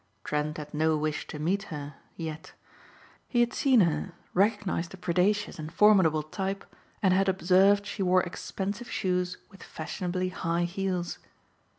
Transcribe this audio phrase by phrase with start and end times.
[0.23, 2.53] Trent had no wish to meet her yet.
[3.27, 6.65] He had seen her, recognized a predacious and formidable type
[7.03, 11.19] and had observed she wore expensive shoes with fashionably high heels.